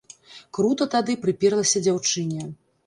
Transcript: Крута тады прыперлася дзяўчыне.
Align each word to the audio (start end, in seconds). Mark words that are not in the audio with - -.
Крута 0.57 0.87
тады 0.95 1.17
прыперлася 1.27 1.85
дзяўчыне. 1.91 2.53